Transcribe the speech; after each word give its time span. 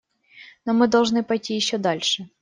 Но 0.65 0.73
мы 0.73 0.87
должны 0.87 1.23
пойти 1.23 1.53
еще 1.53 1.77
дальше. 1.77 2.27